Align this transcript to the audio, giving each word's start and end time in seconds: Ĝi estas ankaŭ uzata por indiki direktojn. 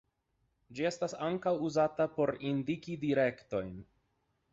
Ĝi 0.77 0.85
estas 0.89 1.13
ankaŭ 1.27 1.53
uzata 1.67 2.07
por 2.15 2.31
indiki 2.53 2.97
direktojn. 3.05 3.71